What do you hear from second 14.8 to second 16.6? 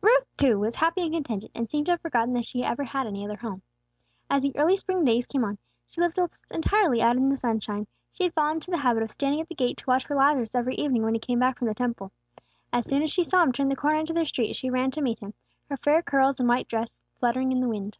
to meet him, her fair curls and